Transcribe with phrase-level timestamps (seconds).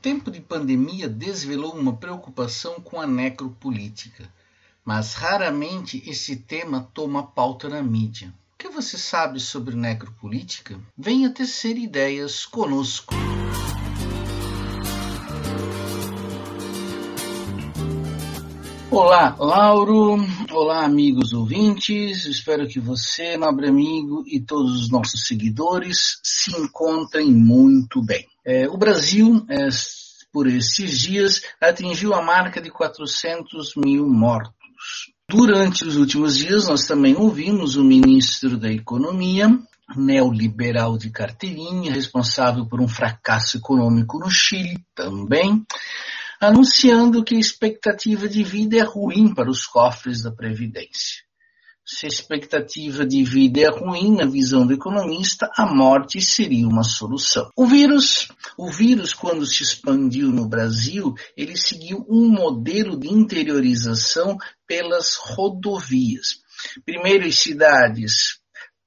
[0.00, 4.32] tempo de pandemia desvelou uma preocupação com a necropolítica,
[4.84, 8.32] mas raramente esse tema toma pauta na mídia.
[8.54, 10.80] O que você sabe sobre necropolítica?
[10.96, 13.14] Venha tecer ideias conosco.
[18.90, 20.16] Olá, Lauro.
[20.50, 22.24] Olá, amigos ouvintes.
[22.24, 28.29] Espero que você, nobre amigo, e todos os nossos seguidores se encontrem muito bem.
[28.44, 29.68] É, o Brasil, é,
[30.32, 34.54] por esses dias, atingiu a marca de 400 mil mortos.
[35.28, 39.48] Durante os últimos dias, nós também ouvimos o ministro da Economia,
[39.96, 45.64] neoliberal de carteirinha, responsável por um fracasso econômico no Chile também,
[46.40, 51.22] anunciando que a expectativa de vida é ruim para os cofres da Previdência.
[51.92, 56.84] Se a expectativa de vida é ruim na visão do economista, a morte seria uma
[56.84, 57.50] solução.
[57.56, 64.38] O vírus, o vírus quando se expandiu no Brasil, ele seguiu um modelo de interiorização
[64.68, 66.38] pelas rodovias.
[66.84, 68.39] Primeiro as cidades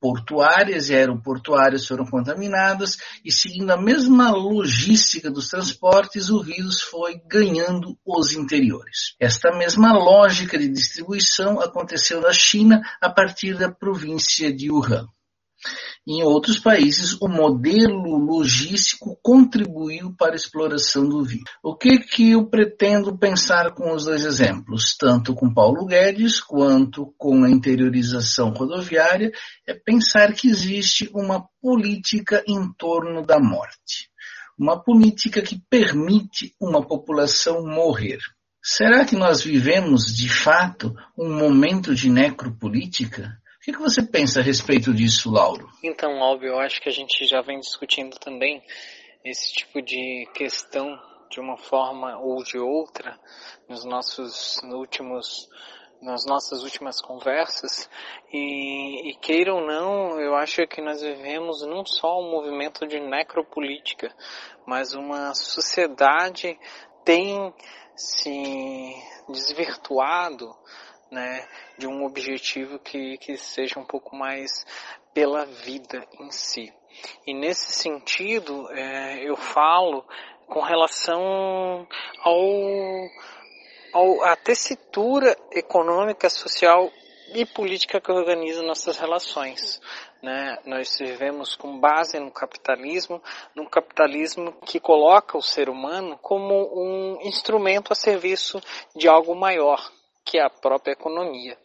[0.04, 7.22] portuárias e aeroportuárias foram contaminadas e seguindo a mesma logística dos transportes, o vírus foi
[7.26, 9.16] ganhando os interiores.
[9.18, 15.08] Esta mesma lógica de distribuição aconteceu na China a partir da província de Wuhan.
[16.06, 21.50] Em outros países, o modelo logístico contribuiu para a exploração do vírus.
[21.64, 27.14] O que, que eu pretendo pensar com os dois exemplos, tanto com Paulo Guedes quanto
[27.18, 29.32] com a interiorização rodoviária,
[29.66, 34.10] é pensar que existe uma política em torno da morte.
[34.60, 38.20] Uma política que permite uma população morrer.
[38.62, 43.38] Será que nós vivemos, de fato, um momento de necropolítica?
[43.64, 45.70] O que, você pensa a respeito disso, Lauro?
[45.82, 48.62] Então, óbvio, eu acho que a gente já vem discutindo também
[49.24, 51.00] esse tipo de questão
[51.32, 53.18] de uma forma ou de outra
[53.70, 55.48] nos nossos últimos
[56.02, 57.90] nas nossas últimas conversas
[58.34, 63.00] e, e queira ou não, eu acho que nós vivemos não só um movimento de
[63.00, 64.14] necropolítica,
[64.68, 66.60] mas uma sociedade
[67.06, 67.54] tem
[67.96, 68.94] se
[69.30, 70.54] desvirtuado
[71.14, 71.48] né,
[71.78, 74.66] de um objetivo que, que seja um pouco mais
[75.14, 76.74] pela vida em si.
[77.26, 80.04] E nesse sentido, é, eu falo
[80.48, 81.88] com relação
[82.20, 82.40] ao,
[83.94, 86.92] ao à tessitura econômica, social
[87.34, 89.82] e política que organiza nossas relações.
[90.22, 90.58] Né?
[90.66, 93.22] Nós vivemos com base no capitalismo,
[93.56, 98.62] num capitalismo que coloca o ser humano como um instrumento a serviço
[98.96, 99.92] de algo maior,
[100.26, 101.58] que é a própria economia.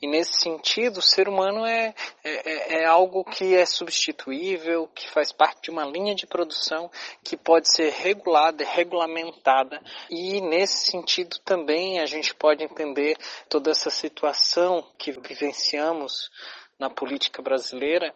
[0.00, 5.32] E nesse sentido, o ser humano é, é, é, algo que é substituível, que faz
[5.32, 6.90] parte de uma linha de produção
[7.24, 9.80] que pode ser regulada, regulamentada.
[10.10, 13.16] E nesse sentido também a gente pode entender
[13.48, 16.30] toda essa situação que vivenciamos
[16.78, 18.14] na política brasileira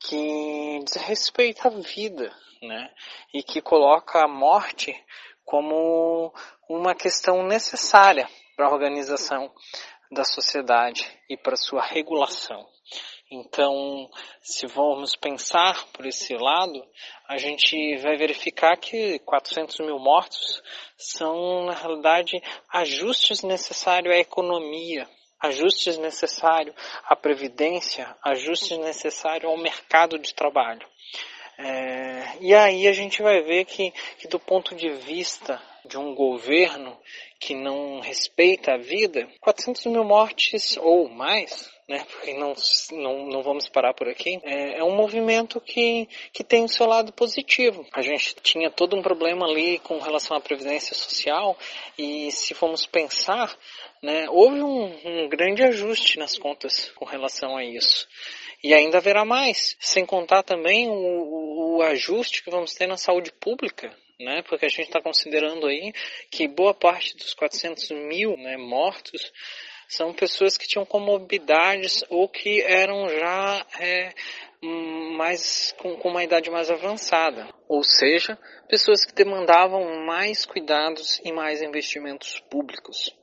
[0.00, 2.90] que diz respeito à vida, né?
[3.32, 4.94] E que coloca a morte
[5.44, 6.34] como
[6.68, 8.28] uma questão necessária
[8.58, 9.52] para a organização
[10.10, 12.66] da sociedade e para sua regulação.
[13.30, 14.10] Então,
[14.42, 16.84] se vamos pensar por esse lado,
[17.28, 20.60] a gente vai verificar que 400 mil mortos
[20.96, 25.08] são, na realidade, ajustes necessários à economia,
[25.38, 30.84] ajustes necessários à previdência, ajustes necessários ao mercado de trabalho.
[31.58, 36.14] É, e aí a gente vai ver que, que do ponto de vista de um
[36.14, 36.96] governo
[37.40, 42.52] que não respeita a vida, 400 mil mortes ou mais, né, porque não,
[42.92, 46.86] não, não vamos parar por aqui, é, é, um movimento que, que tem o seu
[46.86, 47.86] lado positivo.
[47.94, 51.56] A gente tinha todo um problema ali com relação à previdência social
[51.96, 53.56] e se formos pensar,
[54.02, 58.06] né, houve um, um grande ajuste nas contas com relação a isso.
[58.62, 63.32] E ainda haverá mais, sem contar também o, o ajuste que vamos ter na saúde
[63.32, 64.42] pública, né?
[64.48, 65.92] Porque a gente está considerando aí
[66.30, 69.32] que boa parte dos 400 mil né, mortos
[69.88, 74.12] são pessoas que tinham comorbidades ou que eram já é,
[75.16, 78.36] mais com, com uma idade mais avançada, ou seja,
[78.68, 83.16] pessoas que demandavam mais cuidados e mais investimentos públicos.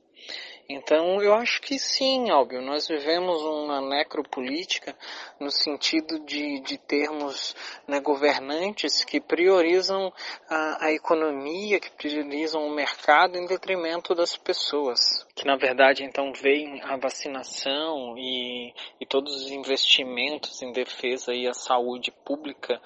[0.68, 4.96] Então, eu acho que sim, Álbio, nós vivemos uma necropolítica
[5.38, 7.54] no sentido de, de termos
[7.86, 10.12] né, governantes que priorizam
[10.48, 14.98] a, a economia, que priorizam o mercado em detrimento das pessoas.
[15.36, 21.46] Que, na verdade, então, veem a vacinação e, e todos os investimentos em defesa e
[21.46, 22.80] a saúde pública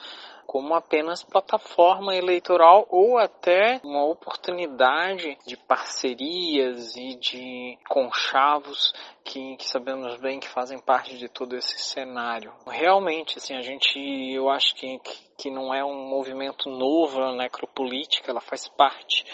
[0.50, 8.93] como apenas plataforma eleitoral ou até uma oportunidade de parcerias e de conchavos
[9.23, 12.52] que, que, sabemos bem que fazem parte de todo esse cenário.
[12.67, 13.97] Realmente, assim, a gente,
[14.35, 15.00] eu acho que,
[15.38, 19.25] que não é um movimento novo a necropolítica, ela faz parte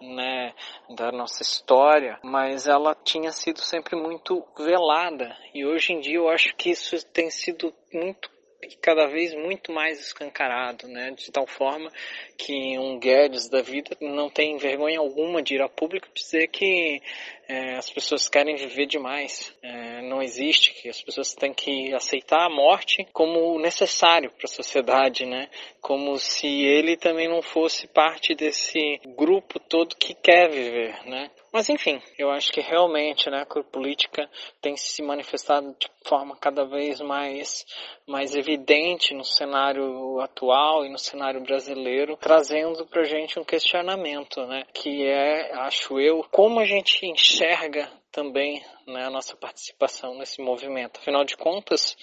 [0.00, 0.54] né,
[0.88, 6.28] da nossa história, mas ela tinha sido sempre muito velada e hoje em dia eu
[6.28, 8.30] acho que isso tem sido muito
[8.80, 11.10] cada vez muito mais escancarado, né?
[11.12, 11.90] De tal forma
[12.36, 17.00] que um Guedes da vida não tem vergonha alguma de ir a público dizer que
[17.48, 19.54] é, as pessoas querem viver demais.
[19.62, 24.54] É, não existe que as pessoas têm que aceitar a morte como necessário para a
[24.54, 25.48] sociedade, né?
[25.80, 31.30] Como se ele também não fosse parte desse grupo todo que quer viver, né?
[31.52, 34.30] Mas enfim, eu acho que realmente né, a política
[34.60, 37.66] tem se manifestado de forma cada vez mais,
[38.06, 44.64] mais evidente no cenário atual e no cenário brasileiro, trazendo para gente um questionamento, né,
[44.72, 50.98] que é, acho eu, como a gente enxerga também né, a nossa participação nesse movimento.
[51.00, 51.96] Afinal de contas,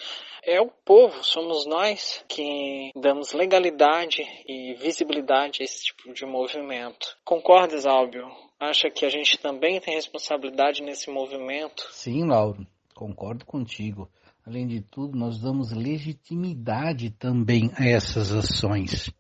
[0.44, 7.18] é o povo, somos nós que damos legalidade e visibilidade a esse tipo de movimento.
[7.24, 8.47] Concordas, Álbio?
[8.60, 11.88] Acha que a gente também tem responsabilidade nesse movimento?
[11.92, 12.66] Sim, Lauro,
[12.96, 14.10] concordo contigo.
[14.44, 19.12] Além de tudo, nós damos legitimidade também a essas ações.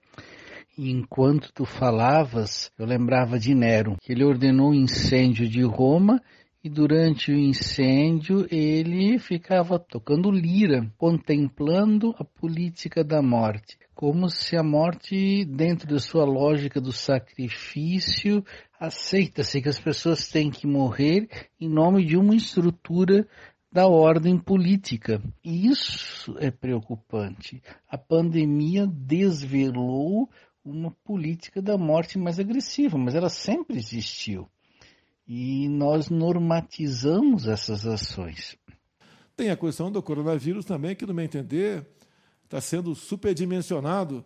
[0.75, 6.19] E enquanto tu falavas, eu lembrava de Nero, que ele ordenou o incêndio de Roma
[6.63, 14.55] e durante o incêndio ele ficava tocando lira, contemplando a política da morte, como se
[14.55, 18.45] a morte, dentro da sua lógica do sacrifício,
[18.79, 21.27] aceita-se que as pessoas têm que morrer
[21.59, 23.27] em nome de uma estrutura
[23.71, 25.19] da ordem política.
[25.43, 27.59] E isso é preocupante.
[27.89, 30.29] A pandemia desvelou
[30.63, 34.47] uma política da morte mais agressiva, mas ela sempre existiu.
[35.27, 38.55] E nós normatizamos essas ações.
[39.35, 41.83] Tem a questão do coronavírus também, que, no meu entender,
[42.47, 44.23] está sendo superdimensionado,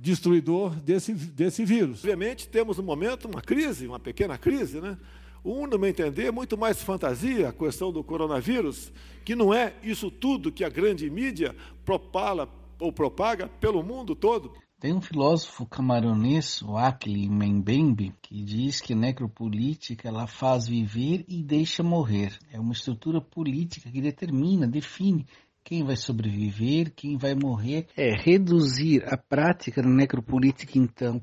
[0.00, 2.00] destruidor desse, desse vírus.
[2.00, 4.98] Obviamente, temos no momento uma crise, uma pequena crise, né?
[5.42, 8.92] Um, no meu entender, é muito mais fantasia a questão do coronavírus,
[9.24, 14.52] que não é isso tudo que a grande mídia propala ou propaga pelo mundo todo.
[14.80, 21.42] Tem um filósofo camaronês, o Akli Mbembe, que diz que necropolítica ela faz viver e
[21.42, 22.38] deixa morrer.
[22.52, 25.26] É uma estrutura política que determina, define
[25.64, 27.86] quem vai sobreviver, quem vai morrer.
[27.96, 31.20] É reduzir a prática da necropolítica, então,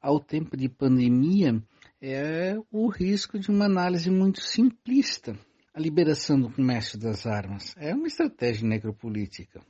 [0.00, 1.60] ao tempo de pandemia,
[2.00, 5.36] é o risco de uma análise muito simplista.
[5.74, 9.60] A liberação do comércio das armas é uma estratégia necropolítica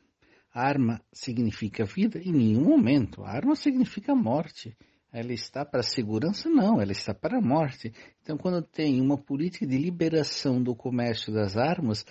[0.54, 2.20] arma significa vida?
[2.20, 3.24] Em nenhum momento.
[3.24, 4.76] A arma significa morte.
[5.12, 6.48] Ela está para a segurança?
[6.48, 7.92] Não, ela está para a morte.
[8.22, 12.04] Então, quando tem uma política de liberação do comércio das armas,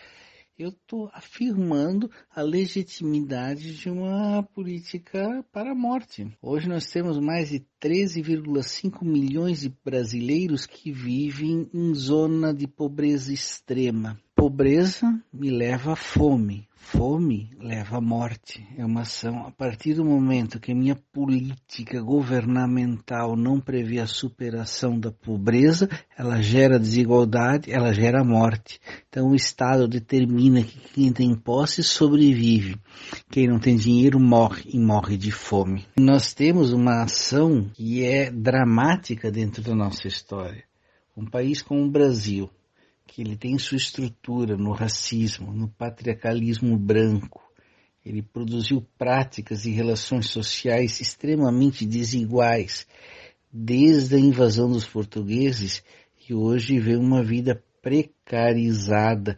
[0.58, 6.28] eu estou afirmando a legitimidade de uma política para a morte.
[6.42, 13.34] Hoje nós temos mais de 13,5 milhões de brasileiros que vivem em zona de pobreza
[13.34, 14.20] extrema.
[14.36, 16.68] Pobreza me leva à fome.
[16.84, 18.68] Fome leva à morte.
[18.78, 19.48] É uma ação.
[19.48, 25.90] A partir do momento que a minha política governamental não prevê a superação da pobreza,
[26.16, 28.80] ela gera desigualdade, ela gera morte.
[29.08, 32.76] Então o Estado determina que quem tem posse sobrevive.
[33.32, 35.86] Quem não tem dinheiro morre e morre de fome.
[35.98, 40.66] Nós temos uma ação que é dramática dentro da nossa história.
[41.16, 42.50] Um país como o Brasil,
[43.14, 47.44] que ele tem sua estrutura no racismo, no patriarcalismo branco.
[48.04, 52.88] Ele produziu práticas e relações sociais extremamente desiguais,
[53.52, 55.84] desde a invasão dos portugueses,
[56.18, 59.38] que hoje vê uma vida precarizada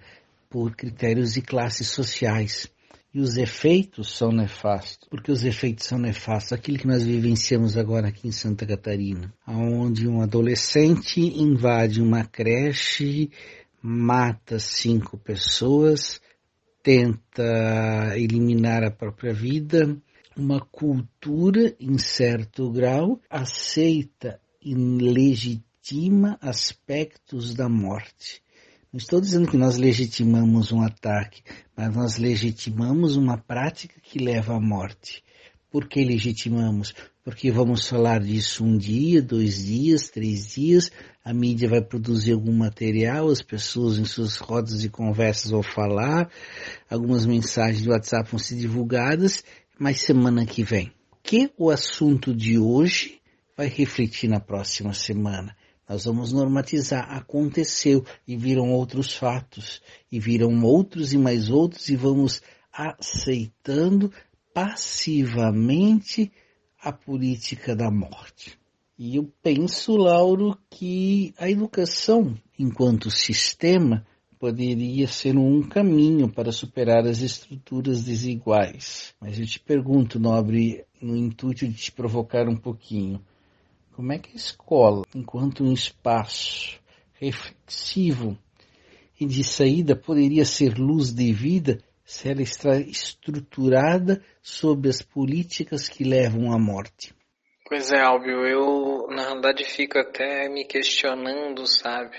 [0.49, 2.73] por critérios de classes sociais.
[3.15, 5.07] E os efeitos são nefastos.
[5.09, 6.51] Porque os efeitos são nefastos.
[6.51, 13.31] Aquilo que nós vivenciamos agora aqui em Santa Catarina, onde um adolescente invade uma creche
[13.87, 16.19] mata cinco pessoas,
[16.81, 19.95] tenta eliminar a própria vida,
[20.35, 28.41] uma cultura, em certo grau, aceita e legitima aspectos da morte.
[28.91, 31.43] Não estou dizendo que nós legitimamos um ataque,
[31.77, 35.23] mas nós legitimamos uma prática que leva à morte.
[35.75, 36.95] Por que legitimamos?
[37.21, 40.89] Porque vamos falar disso um dia, dois dias, três dias,
[41.21, 46.31] a mídia vai produzir algum material, as pessoas em suas rodas de conversas vão falar,
[46.89, 49.43] algumas mensagens do WhatsApp vão ser divulgadas,
[49.77, 50.93] mas semana que vem.
[51.21, 53.19] que o assunto de hoje
[53.57, 55.57] vai refletir na próxima semana.
[55.89, 57.05] Nós vamos normatizar.
[57.11, 62.41] Aconteceu e viram outros fatos, e viram outros e mais outros, e vamos
[62.71, 64.09] aceitando
[64.55, 66.31] passivamente
[66.81, 68.57] a política da morte.
[68.97, 74.07] E eu penso, Lauro, que a educação, enquanto sistema,
[74.39, 79.13] poderia ser um caminho para superar as estruturas desiguais.
[79.19, 83.21] Mas eu te pergunto, nobre, no intuito de te provocar um pouquinho,
[83.91, 86.79] como é que a escola, enquanto um espaço
[87.19, 88.37] reflexivo
[89.19, 95.89] e de saída, poderia ser luz de vida se ela está estruturada sob as políticas
[95.89, 97.13] que levam à morte?
[97.67, 102.15] Pois é, Álvio, eu na verdade fico até me questionando, sabe?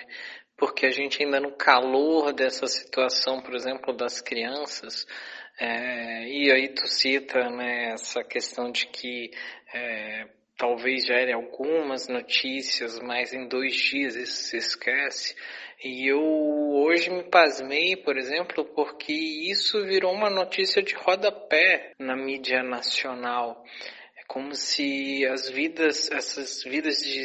[0.56, 5.06] Porque a gente ainda no calor dessa situação, por exemplo, das crianças,
[5.58, 9.30] é, e aí tu cita né, essa questão de que
[9.72, 10.26] é,
[10.56, 15.34] talvez gere algumas notícias, mas em dois dias isso se esquece.
[15.84, 22.16] E eu hoje me pasmei, por exemplo, porque isso virou uma notícia de rodapé na
[22.16, 23.62] mídia nacional
[24.36, 27.24] como se as vidas, essas vidas de,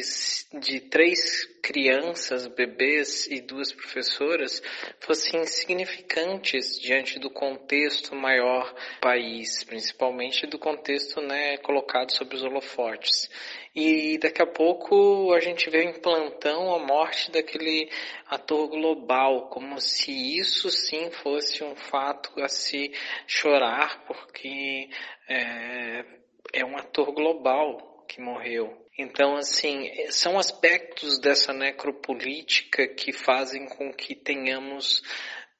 [0.60, 4.62] de três crianças, bebês e duas professoras
[4.98, 12.42] fossem insignificantes diante do contexto maior do país, principalmente do contexto né, colocado sobre os
[12.42, 13.28] holofotes.
[13.74, 17.90] E daqui a pouco a gente vê em plantão a morte daquele
[18.26, 22.90] ator global, como se isso sim fosse um fato a se
[23.26, 24.88] chorar, porque
[25.28, 26.21] é,
[26.52, 28.76] é um ator global que morreu.
[28.98, 35.02] Então, assim, são aspectos dessa necropolítica que fazem com que tenhamos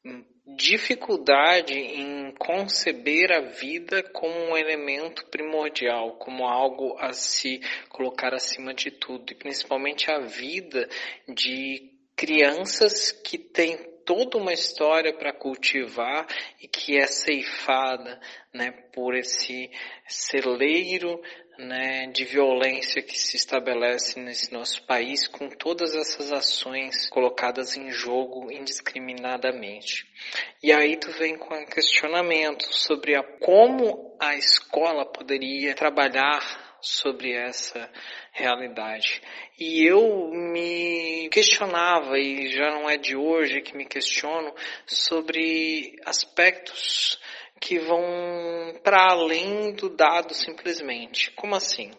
[0.04, 0.22] hum,
[0.56, 8.74] dificuldade em conceber a vida como um elemento primordial, como algo a se colocar acima
[8.74, 10.86] de tudo, e principalmente a vida
[11.26, 16.26] de crianças que têm toda uma história para cultivar
[16.60, 18.20] e que é ceifada
[18.52, 19.70] né, por esse
[20.06, 21.20] celeiro
[21.58, 27.90] né, de violência que se estabelece nesse nosso país com todas essas ações colocadas em
[27.90, 30.06] jogo indiscriminadamente.
[30.62, 37.32] E aí tu vem com um questionamento sobre a, como a escola poderia trabalhar sobre
[37.32, 37.88] essa
[38.32, 39.22] realidade.
[39.58, 44.52] E eu me questionava, e já não é de hoje que me questiono,
[44.84, 47.18] sobre aspectos
[47.60, 48.02] que vão
[48.82, 51.30] para além do dado simplesmente.
[51.30, 51.92] Como assim?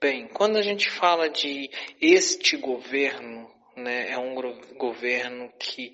[0.00, 4.34] Bem, quando a gente fala de este governo, né, é um
[4.76, 5.92] governo que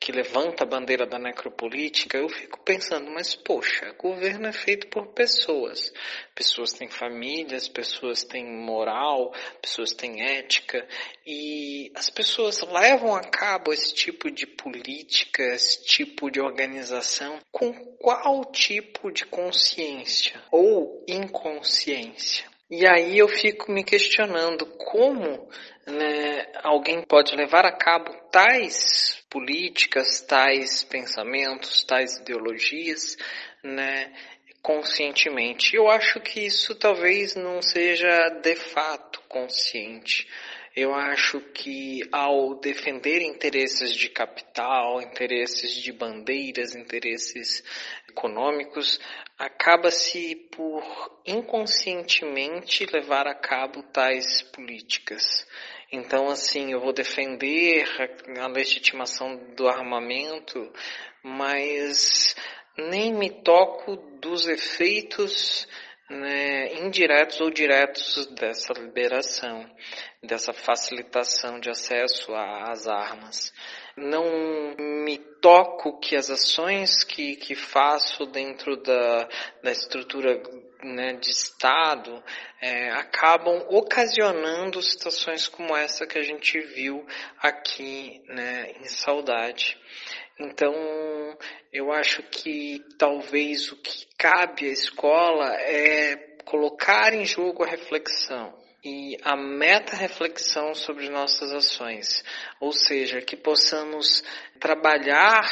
[0.00, 5.08] que levanta a bandeira da necropolítica, eu fico pensando, mas poxa, governo é feito por
[5.08, 5.92] pessoas.
[6.34, 10.86] Pessoas têm famílias, pessoas têm moral, pessoas têm ética,
[11.26, 17.72] e as pessoas levam a cabo esse tipo de política, esse tipo de organização, com
[17.96, 22.57] qual tipo de consciência ou inconsciência?
[22.70, 25.48] E aí eu fico me questionando como
[25.86, 33.16] né, alguém pode levar a cabo tais políticas, tais pensamentos, tais ideologias,
[33.64, 34.12] né,
[34.60, 35.74] conscientemente.
[35.74, 40.28] Eu acho que isso talvez não seja de fato consciente.
[40.76, 47.64] Eu acho que ao defender interesses de capital, interesses de bandeiras, interesses
[48.18, 49.00] econômicos,
[49.38, 50.82] acaba-se por
[51.24, 55.46] inconscientemente levar a cabo tais políticas.
[55.90, 57.86] Então, assim, eu vou defender
[58.40, 60.70] a legitimação do armamento,
[61.22, 62.34] mas
[62.76, 65.66] nem me toco dos efeitos
[66.10, 69.70] né, indiretos ou diretos dessa liberação,
[70.22, 73.52] dessa facilitação de acesso às armas.
[74.00, 74.24] Não
[74.76, 79.28] me toco que as ações que, que faço dentro da,
[79.62, 80.42] da estrutura
[80.82, 82.22] né, de Estado
[82.60, 87.04] é, acabam ocasionando situações como essa que a gente viu
[87.38, 89.78] aqui né, em Saudade.
[90.38, 90.72] Então,
[91.72, 98.67] eu acho que talvez o que cabe à escola é colocar em jogo a reflexão
[98.88, 102.24] e a meta-reflexão sobre nossas ações,
[102.58, 104.24] ou seja, que possamos
[104.58, 105.46] trabalhar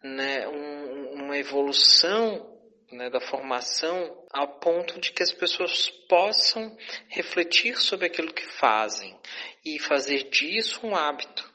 [0.00, 2.56] né, um, uma evolução
[2.92, 6.76] né, da formação a ponto de que as pessoas possam
[7.08, 9.18] refletir sobre aquilo que fazem
[9.64, 11.52] e fazer disso um hábito.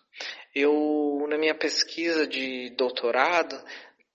[0.54, 3.58] Eu, na minha pesquisa de doutorado,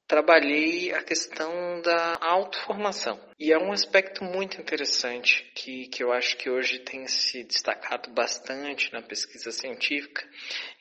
[0.09, 3.21] trabalhei a questão da autoformação.
[3.39, 8.11] E é um aspecto muito interessante que, que eu acho que hoje tem se destacado
[8.11, 10.27] bastante na pesquisa científica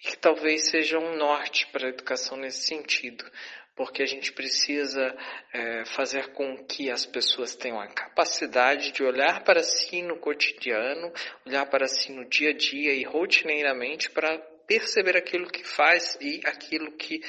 [0.02, 3.30] e que talvez seja um norte para a educação nesse sentido
[3.76, 5.16] porque a gente precisa
[5.54, 11.14] é, fazer com que as pessoas tenham a capacidade de olhar para si no cotidiano,
[11.46, 14.36] olhar para si no dia a dia e rotineiramente para
[14.68, 17.22] perceber aquilo que faz e aquilo que,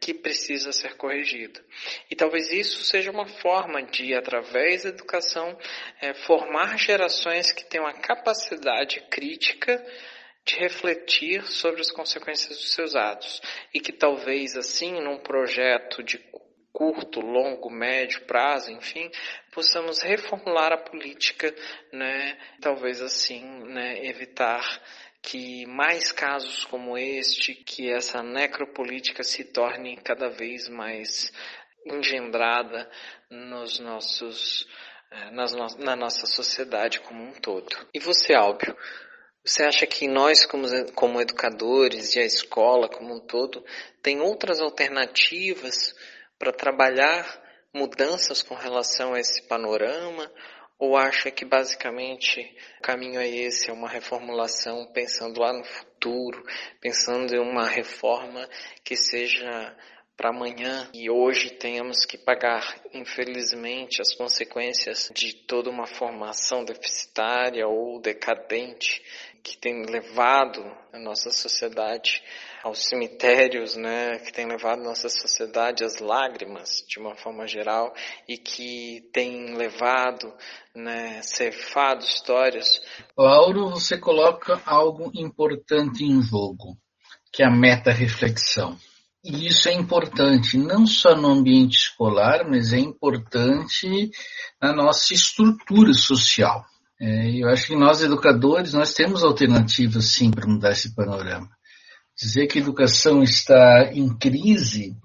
[0.00, 1.60] que precisa ser corrigido.
[2.10, 5.58] E talvez isso seja uma forma de, através da educação,
[6.00, 9.84] é, formar gerações que tenham a capacidade crítica
[10.44, 13.42] de refletir sobre as consequências dos seus atos
[13.74, 16.18] e que talvez assim, num projeto de
[16.76, 19.10] curto, longo, médio prazo, enfim,
[19.50, 21.52] possamos reformular a política,
[21.90, 22.38] né?
[22.60, 24.62] Talvez assim, né, evitar
[25.26, 31.32] que mais casos como este, que essa necropolítica se torne cada vez mais
[31.84, 32.88] engendrada
[33.28, 34.64] nos nossos,
[35.10, 37.66] eh, nas no, na nossa sociedade como um todo.
[37.92, 38.76] E você, Álbio,
[39.44, 43.64] você acha que nós, como, como educadores e a escola como um todo,
[44.00, 45.92] tem outras alternativas
[46.38, 47.26] para trabalhar
[47.74, 50.30] mudanças com relação a esse panorama?
[50.78, 52.40] Ou acha que basicamente
[52.78, 56.44] o caminho é esse, é uma reformulação pensando lá no futuro,
[56.80, 58.46] pensando em uma reforma
[58.84, 59.74] que seja
[60.16, 60.90] para amanhã?
[60.94, 69.02] E hoje tenhamos que pagar, infelizmente, as consequências de toda uma formação deficitária ou decadente
[69.42, 72.22] que tem levado a nossa sociedade
[72.62, 77.94] aos cemitérios, né, que tem levado nossa sociedade às lágrimas, de uma forma geral,
[78.28, 80.32] e que tem levado,
[80.74, 82.80] né, cefado histórias.
[83.16, 86.76] Lauro, você coloca algo importante em jogo,
[87.32, 88.76] que é a meta-reflexão.
[89.24, 94.10] E isso é importante não só no ambiente escolar, mas é importante
[94.62, 96.64] na nossa estrutura social.
[97.00, 101.55] É, eu acho que nós educadores nós temos alternativas sim para mudar esse panorama.
[102.18, 104.96] Dizer que a educação está em crise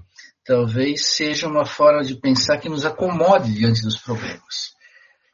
[0.46, 4.74] talvez seja uma forma de pensar que nos acomode diante dos problemas.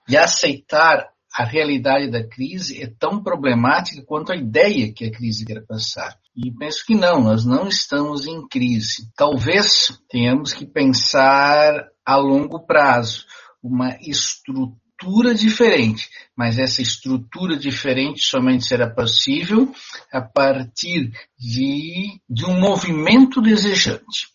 [0.08, 5.46] E aceitar a realidade da crise é tão problemática quanto a ideia que a crise
[5.46, 6.18] quer passar.
[6.36, 9.10] E penso que não, nós não estamos em crise.
[9.16, 13.26] Talvez tenhamos que pensar a longo prazo
[13.62, 19.72] uma estrutura estrutura diferente, mas essa estrutura diferente somente será possível
[20.12, 24.28] a partir de, de um movimento desejante.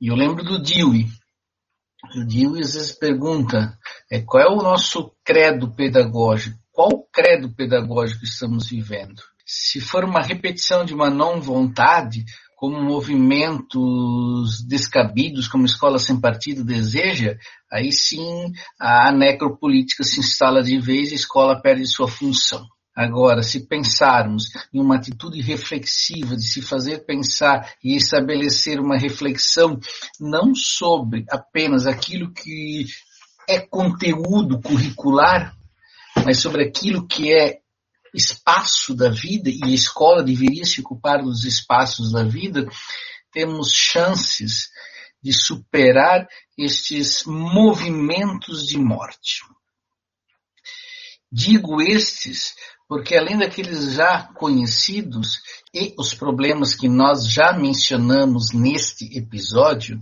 [0.00, 1.08] E eu lembro do Dewey.
[2.16, 3.76] O Dewey às vezes pergunta
[4.10, 6.58] é, qual é o nosso credo pedagógico?
[6.70, 9.22] Qual credo pedagógico estamos vivendo?
[9.44, 12.24] Se for uma repetição de uma não vontade,
[12.64, 17.36] como movimentos descabidos, como escola sem partido deseja,
[17.70, 22.66] aí sim a necropolítica se instala de vez e a escola perde sua função.
[22.96, 29.78] Agora, se pensarmos em uma atitude reflexiva, de se fazer pensar e estabelecer uma reflexão
[30.18, 32.86] não sobre apenas aquilo que
[33.46, 35.54] é conteúdo curricular,
[36.24, 37.58] mas sobre aquilo que é
[38.14, 42.66] espaço da vida, e a escola deveria se ocupar dos espaços da vida,
[43.32, 44.70] temos chances
[45.20, 49.40] de superar estes movimentos de morte.
[51.30, 52.54] Digo estes
[52.86, 55.40] porque, além daqueles já conhecidos
[55.74, 60.00] e os problemas que nós já mencionamos neste episódio,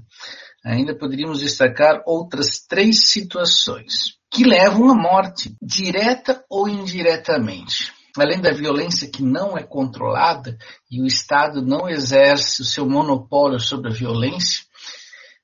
[0.63, 8.53] ainda poderíamos destacar outras três situações que levam à morte, direta ou indiretamente além da
[8.53, 10.57] violência que não é controlada
[10.91, 14.65] e o Estado não exerce o seu monopólio sobre a violência,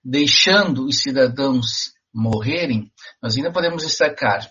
[0.04, 2.90] deixando os cidadãos morrerem,
[3.22, 4.50] nós ainda podemos destacar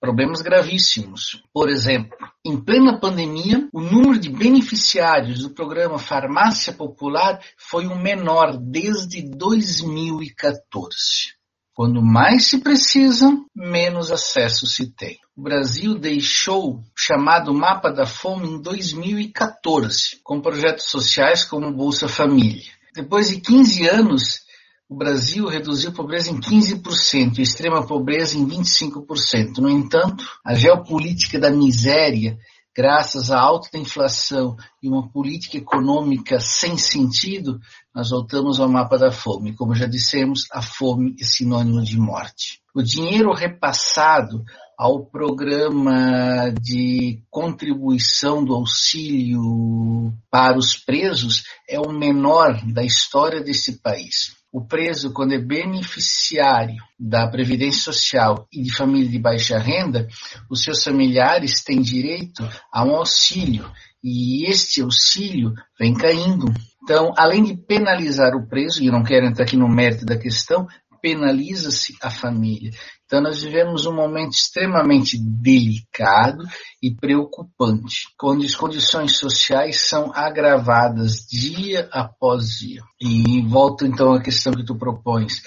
[0.00, 1.42] problemas gravíssimos.
[1.52, 7.96] Por exemplo, em plena pandemia, o número de beneficiários do programa Farmácia Popular foi o
[7.96, 11.40] menor desde 2014.
[11.74, 15.18] Quando mais se precisa, menos acesso se tem.
[15.34, 22.08] O Brasil deixou o chamado Mapa da Fome em 2014, com projetos sociais como Bolsa
[22.08, 22.70] Família.
[22.94, 24.42] Depois de 15 anos,
[24.86, 29.56] o Brasil reduziu a pobreza em 15% e a extrema pobreza em 25%.
[29.56, 32.38] No entanto, a geopolítica da miséria
[32.74, 37.60] graças à alta inflação e uma política econômica sem sentido,
[37.94, 39.54] nós voltamos ao mapa da fome.
[39.54, 42.60] Como já dissemos, a fome é sinônimo de morte.
[42.74, 44.44] O dinheiro repassado
[44.78, 53.78] ao programa de contribuição do auxílio para os presos é o menor da história desse
[53.80, 54.41] país.
[54.52, 60.06] O preso, quando é beneficiário da Previdência Social e de família de baixa renda,
[60.50, 63.64] os seus familiares têm direito a um auxílio
[64.04, 66.52] e este auxílio vem caindo.
[66.82, 70.18] Então, além de penalizar o preso, e eu não quero entrar aqui no mérito da
[70.18, 70.66] questão,
[71.02, 72.70] penaliza-se a família.
[73.04, 76.44] Então, nós vivemos um momento extremamente delicado
[76.80, 82.82] e preocupante, onde as condições sociais são agravadas dia após dia.
[83.00, 85.42] E volto então à questão que tu propões.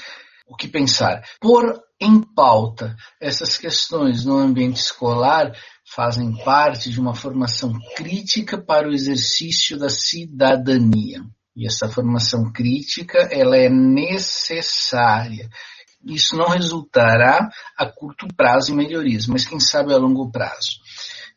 [0.45, 1.23] O que pensar?
[1.41, 5.51] Por em pauta essas questões no ambiente escolar
[5.87, 11.23] fazem parte de uma formação crítica para o exercício da cidadania.
[11.55, 15.49] E essa formação crítica, ela é necessária.
[16.05, 20.79] Isso não resultará a curto prazo em melhorias, mas quem sabe a longo prazo.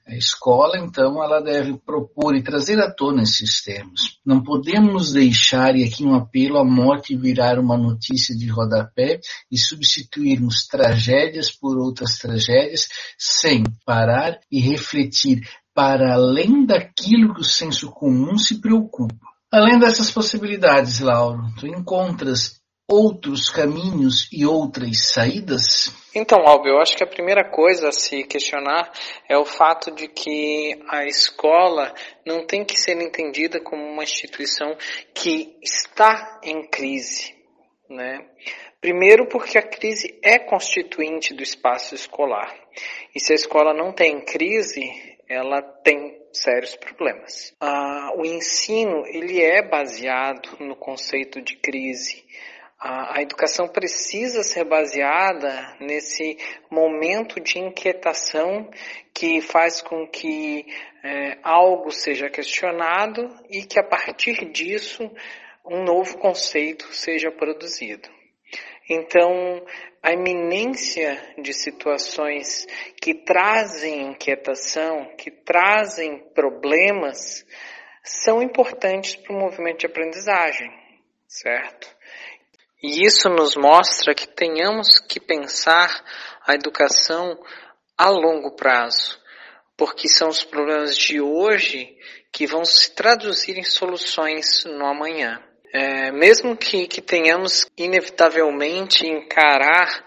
[0.07, 4.19] A escola, então, ela deve propor e trazer à tona esses temas.
[4.25, 9.21] Não podemos deixar, e aqui um apelo, a morte virar uma notícia de rodapé
[9.53, 17.45] e substituirmos tragédias por outras tragédias sem parar e refletir para além daquilo que o
[17.45, 19.38] senso comum se preocupa.
[19.51, 25.93] Além dessas possibilidades, Lauro, tu encontras outros caminhos e outras saídas?
[26.15, 28.91] Então, Albi, eu acho que a primeira coisa a se questionar
[29.29, 31.95] é o fato de que a escola
[32.27, 34.77] não tem que ser entendida como uma instituição
[35.15, 37.35] que está em crise,
[37.89, 38.27] né?
[38.81, 42.55] Primeiro porque a crise é constituinte do espaço escolar.
[43.15, 44.83] E se a escola não tem crise,
[45.29, 47.55] ela tem sérios problemas.
[47.61, 52.25] Ah, o ensino ele é baseado no conceito de crise.
[52.79, 56.39] A, a educação precisa ser baseada nesse
[56.71, 58.71] momento de inquietação
[59.13, 60.65] que faz com que
[61.03, 65.11] é, algo seja questionado e que a partir disso
[65.65, 68.18] um novo conceito seja produzido.
[68.89, 69.63] Então,
[70.03, 72.67] a iminência de situações
[73.03, 77.45] que trazem inquietação, que trazem problemas,
[78.03, 80.71] são importantes para o movimento de aprendizagem,
[81.27, 81.95] certo?
[82.83, 86.03] E isso nos mostra que tenhamos que pensar
[86.47, 87.39] a educação
[87.97, 89.21] a longo prazo,
[89.77, 91.95] porque são os problemas de hoje
[92.33, 95.43] que vão se traduzir em soluções no amanhã.
[95.73, 100.05] É, mesmo que, que tenhamos inevitavelmente encarar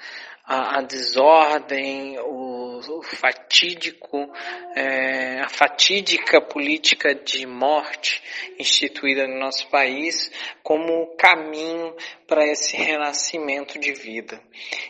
[0.51, 4.29] a, a desordem, o, o fatídico,
[4.75, 8.21] é, a fatídica política de morte
[8.59, 10.31] instituída no nosso país
[10.63, 11.95] como caminho
[12.27, 14.41] para esse renascimento de vida.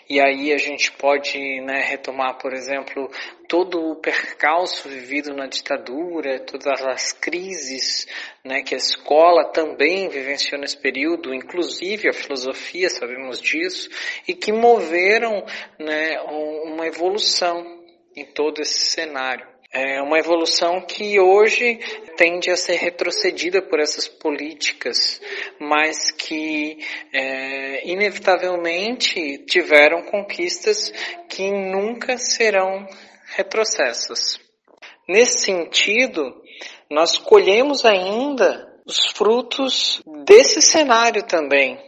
[0.10, 3.10] E aí a gente pode né, retomar, por exemplo,
[3.52, 8.08] todo o percalço vivido na ditadura, todas as crises
[8.46, 13.90] né, que a escola também vivenciou nesse período, inclusive a filosofia, sabemos disso,
[14.26, 15.44] e que moveram
[15.78, 17.62] né, uma evolução
[18.16, 19.46] em todo esse cenário.
[19.70, 21.78] É uma evolução que hoje
[22.16, 25.22] tende a ser retrocedida por essas políticas,
[25.60, 26.78] mas que
[27.12, 30.94] é, inevitavelmente tiveram conquistas
[31.28, 32.88] que nunca serão
[33.36, 34.40] retrocessos.
[35.08, 36.42] Nesse sentido,
[36.90, 41.80] nós colhemos ainda os frutos desse cenário também,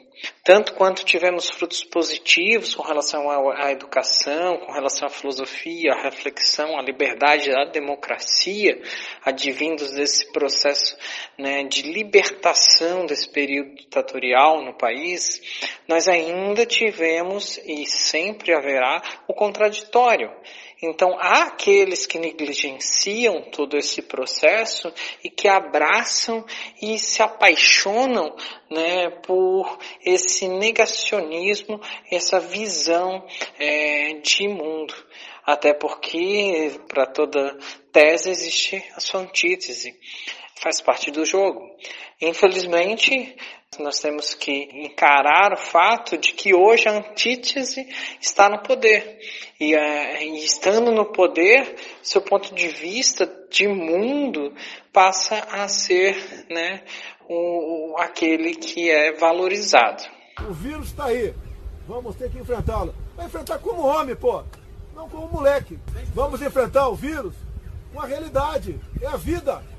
[0.44, 6.78] tanto quanto tivemos frutos positivos com relação à educação, com relação à filosofia, à reflexão,
[6.78, 8.82] à liberdade, à democracia,
[9.24, 10.98] advindos desse processo
[11.38, 15.42] né, de libertação desse período ditatorial no país,
[15.88, 20.32] nós ainda tivemos e sempre haverá o contraditório.
[20.86, 24.94] Então, há aqueles que negligenciam todo esse processo
[25.24, 26.46] e que abraçam
[26.82, 28.36] e se apaixonam
[28.70, 31.80] né, por esse negacionismo,
[32.12, 33.26] essa visão
[33.58, 34.94] é, de mundo.
[35.46, 37.58] Até porque, para toda
[37.94, 39.98] tese, existe a sua antítese.
[40.64, 41.60] Faz parte do jogo.
[42.22, 43.36] Infelizmente,
[43.80, 47.86] nós temos que encarar o fato de que hoje a antítese
[48.22, 49.20] está no poder.
[49.60, 54.54] E, é, estando no poder, seu ponto de vista de mundo
[54.94, 56.16] passa a ser
[56.50, 56.86] né,
[57.28, 60.02] o, aquele que é valorizado.
[60.48, 61.34] O vírus está aí.
[61.86, 62.96] Vamos ter que enfrentá-lo.
[63.18, 64.42] Vai enfrentar como homem, pô.
[64.96, 65.78] Não como moleque.
[66.16, 67.36] Vamos enfrentar o vírus
[67.92, 68.80] com a realidade.
[69.02, 69.73] É a vida.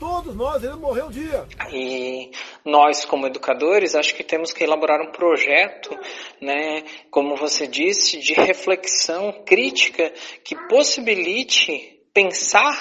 [0.00, 1.46] Todos nós iremos morrer um dia.
[1.70, 2.32] E
[2.64, 5.96] nós, como educadores, acho que temos que elaborar um projeto,
[6.40, 10.10] né, como você disse, de reflexão crítica
[10.42, 12.74] que possibilite pensar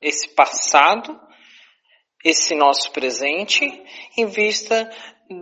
[0.00, 1.18] esse passado
[2.26, 3.64] esse nosso presente
[4.18, 4.90] em vista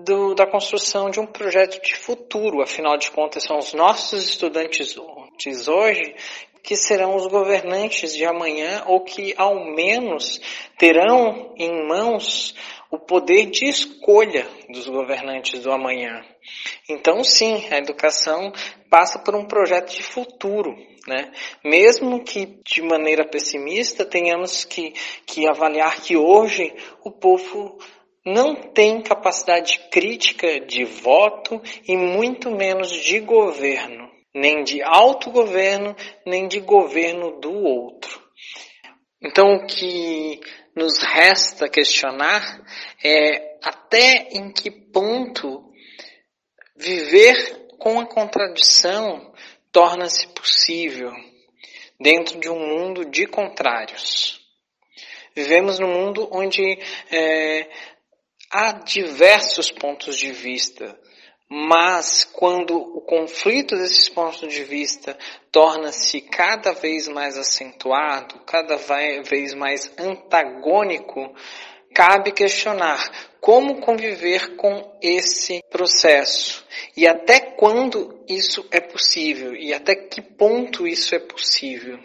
[0.05, 2.61] do, da construção de um projeto de futuro.
[2.61, 4.99] Afinal de contas, são os nossos estudantes
[5.67, 6.15] hoje
[6.65, 10.41] que serão os governantes de amanhã ou que ao menos
[10.79, 12.55] terão em mãos
[12.91, 16.25] o poder de escolha dos governantes do amanhã.
[16.89, 18.51] Então, sim, a educação
[18.89, 20.75] passa por um projeto de futuro,
[21.07, 21.33] né?
[21.63, 24.95] Mesmo que de maneira pessimista tenhamos que,
[25.27, 26.75] que avaliar que hoje
[27.05, 27.79] o povo
[28.25, 35.95] não tem capacidade crítica de voto e muito menos de governo, nem de autogoverno,
[36.27, 38.23] nem de governo do outro.
[39.23, 40.41] Então, o que
[40.77, 42.43] nos resta questionar
[43.03, 45.73] é até em que ponto
[46.77, 49.33] viver com a contradição
[49.71, 51.13] torna-se possível
[52.01, 54.41] dentro de um mundo de contrários.
[55.35, 56.79] Vivemos num mundo onde
[57.11, 57.69] é,
[58.51, 60.99] há diversos pontos de vista,
[61.49, 65.17] mas quando o conflito desses pontos de vista
[65.53, 71.35] torna-se cada vez mais acentuado, cada vez mais antagônico,
[71.95, 79.95] cabe questionar como conviver com esse processo e até quando isso é possível e até
[79.95, 82.01] que ponto isso é possível.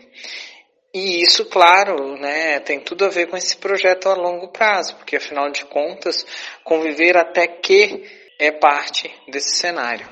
[0.93, 5.15] E isso, claro, né, tem tudo a ver com esse projeto a longo prazo, porque
[5.15, 6.25] afinal de contas,
[6.63, 10.07] conviver até que é parte desse cenário.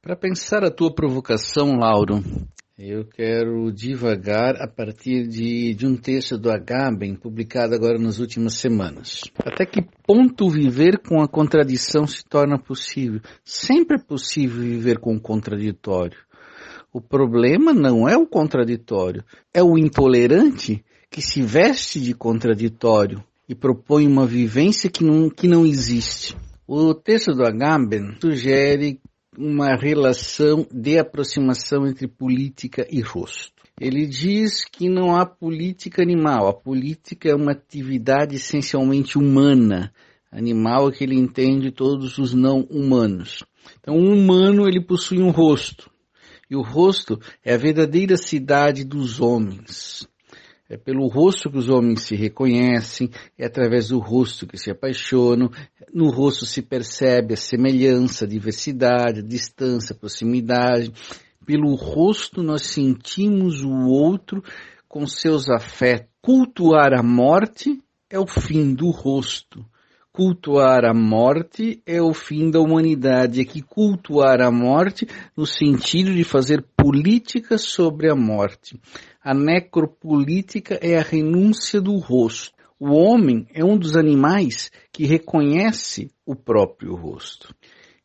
[0.00, 2.24] Para pensar a tua provocação, Lauro,
[2.78, 8.54] eu quero divagar a partir de, de um texto do Agamben, publicado agora nas últimas
[8.54, 9.20] semanas.
[9.44, 13.20] Até que ponto viver com a contradição se torna possível?
[13.44, 16.18] Sempre é possível viver com o contraditório.
[16.90, 23.54] O problema não é o contraditório, é o intolerante que se veste de contraditório e
[23.54, 26.34] propõe uma vivência que não, que não existe.
[26.68, 28.98] O texto do Agamben sugere
[29.38, 33.62] uma relação de aproximação entre política e rosto.
[33.80, 39.92] Ele diz que não há política animal, a política é uma atividade essencialmente humana.
[40.28, 43.44] Animal que ele entende todos os não humanos.
[43.78, 45.88] Então, o humano ele possui um rosto,
[46.50, 50.08] e o rosto é a verdadeira cidade dos homens.
[50.68, 55.48] É pelo rosto que os homens se reconhecem, é através do rosto que se apaixonam,
[55.94, 60.92] no rosto se percebe a semelhança, a diversidade, a distância, a proximidade.
[61.44, 64.42] Pelo rosto nós sentimos o outro
[64.88, 66.10] com seus afetos.
[66.20, 69.64] Cultuar a morte é o fim do rosto.
[70.10, 73.40] Cultuar a morte é o fim da humanidade.
[73.40, 78.80] É que cultuar a morte no sentido de fazer política sobre a morte.
[79.26, 82.54] A necropolítica é a renúncia do rosto.
[82.78, 87.52] O homem é um dos animais que reconhece o próprio rosto.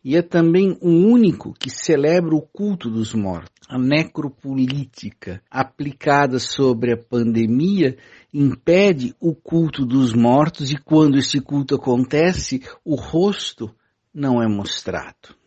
[0.03, 3.67] E é também o único que celebra o culto dos mortos.
[3.69, 7.97] A necropolítica aplicada sobre a pandemia
[8.33, 13.69] impede o culto dos mortos e quando esse culto acontece, o rosto
[14.11, 15.39] não é mostrado.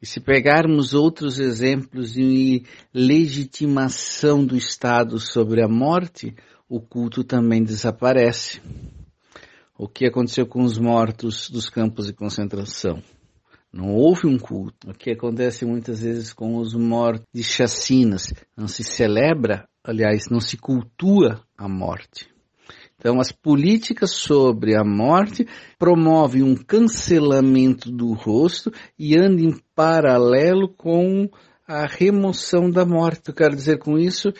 [0.00, 6.34] E se pegarmos outros exemplos de legitimação do Estado sobre a morte,
[6.68, 8.60] o culto também desaparece.
[9.76, 13.02] O que aconteceu com os mortos dos campos de concentração?
[13.72, 14.90] Não houve um culto.
[14.90, 18.32] O que acontece muitas vezes com os mortos de chacinas?
[18.56, 22.31] Não se celebra, aliás, não se cultua a morte.
[23.02, 25.44] Então, as políticas sobre a morte
[25.76, 31.28] promovem um cancelamento do rosto e andam em paralelo com
[31.66, 33.22] a remoção da morte.
[33.26, 34.32] Eu quero dizer com isso,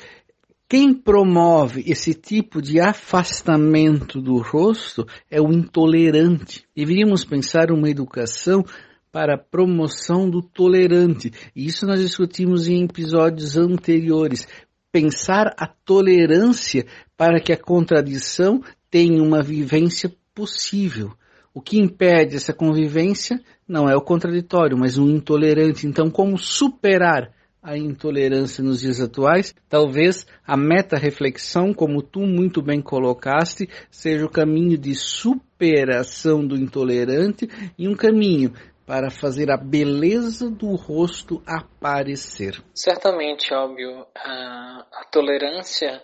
[0.69, 6.65] quem promove esse tipo de afastamento do rosto é o intolerante.
[6.73, 8.65] Deveríamos pensar uma educação
[9.11, 11.33] para a promoção do tolerante.
[11.57, 14.47] E isso nós discutimos em episódios anteriores
[14.93, 16.85] pensar a tolerância
[17.23, 21.13] para que a contradição tenha uma vivência possível.
[21.55, 25.87] O que impede essa convivência não é o contraditório, mas o intolerante.
[25.87, 27.33] Então, como superar
[27.63, 29.55] a intolerância nos dias atuais?
[29.69, 37.49] Talvez a meta-reflexão, como tu muito bem colocaste, seja o caminho de superação do intolerante
[37.79, 38.53] e um caminho
[38.85, 42.61] para fazer a beleza do rosto aparecer.
[42.75, 46.03] Certamente, óbvio, a, a tolerância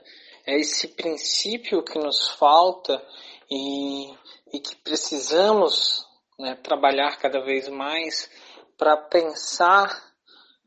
[0.48, 3.04] é esse princípio que nos falta
[3.50, 4.10] e,
[4.50, 6.06] e que precisamos
[6.38, 8.30] né, trabalhar cada vez mais
[8.78, 9.94] para pensar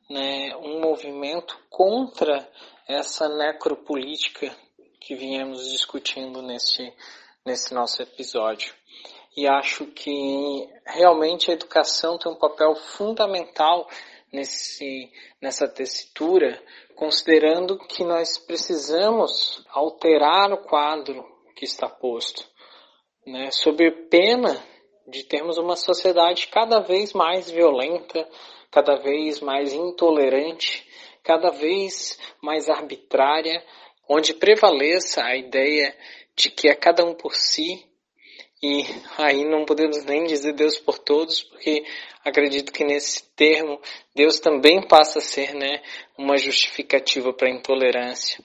[0.08, 2.48] né, um movimento contra
[2.88, 4.56] essa necropolítica
[5.00, 6.94] que viemos discutindo nesse,
[7.44, 8.76] nesse nosso episódio.
[9.36, 13.90] e acho que realmente a educação tem um papel fundamental
[14.32, 16.62] nesse, nessa tessitura,
[16.96, 22.48] considerando que nós precisamos alterar o quadro que está posto,
[23.26, 24.58] né, sob pena
[25.08, 28.28] de termos uma sociedade cada vez mais violenta,
[28.72, 30.88] cada vez mais intolerante,
[31.24, 33.64] cada vez mais arbitrária,
[34.08, 35.96] onde prevaleça a ideia
[36.36, 37.91] de que é cada um por si
[38.64, 38.86] e
[39.18, 41.84] aí não podemos nem dizer Deus por todos, porque
[42.24, 43.82] acredito que nesse termo
[44.16, 45.82] Deus também passa a ser né,
[46.16, 48.38] uma justificativa para a intolerância.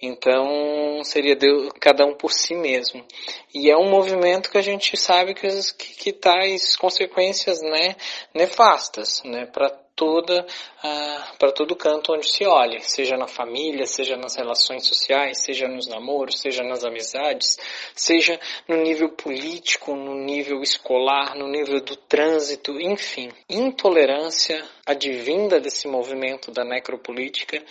[0.00, 3.04] Então seria Deus, cada um por si mesmo.
[3.52, 7.96] E é um movimento que a gente sabe que, que, que traz consequências né,
[8.32, 10.46] nefastas né, para toda
[10.82, 15.68] ah, para todo canto onde se olha, seja na família, seja nas relações sociais, seja
[15.68, 17.56] nos namoros, seja nas amizades,
[17.94, 23.30] seja no nível político, no nível escolar, no nível do trânsito, enfim.
[23.48, 27.62] Intolerância advinda desse movimento da necropolítica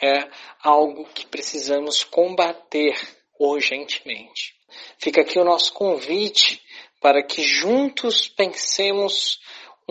[0.00, 0.28] é
[0.62, 2.96] algo que precisamos combater
[3.38, 4.54] urgentemente.
[4.98, 6.62] Fica aqui o nosso convite
[7.00, 9.40] para que juntos pensemos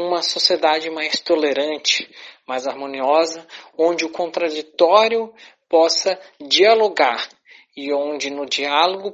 [0.02, 2.10] uma sociedade mais tolerante,
[2.48, 5.34] mais harmoniosa, onde o contraditório
[5.70, 7.30] possa dialogar
[7.76, 9.12] e onde no diálogo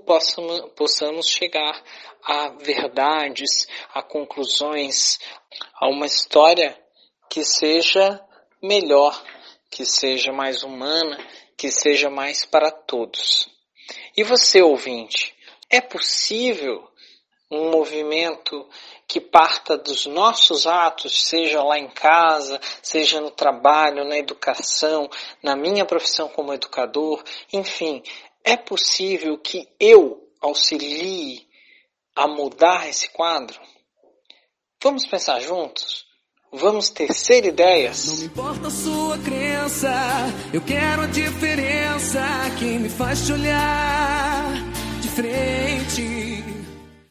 [0.76, 1.84] possamos, chegar
[2.24, 5.20] a verdades, a conclusões,
[5.76, 6.78] a uma história
[7.30, 8.20] que seja
[8.62, 9.24] melhor,
[9.70, 11.18] que seja mais humana,
[11.56, 13.48] que seja mais para todos.
[14.16, 15.36] E você, ouvinte,
[15.70, 16.88] é possível
[17.52, 18.68] um movimento
[19.08, 25.10] que parta dos nossos atos, seja lá em casa, seja no trabalho, na educação,
[25.42, 28.04] na minha profissão como educador, enfim,
[28.44, 31.48] é possível que eu auxilie
[32.16, 33.60] a mudar esse quadro?
[34.84, 36.06] Vamos pensar juntos?
[36.52, 38.08] Vamos tecer ideias?
[38.08, 39.92] Não me importa a sua crença,
[40.54, 42.22] eu quero a diferença
[42.58, 44.57] que me faz te olhar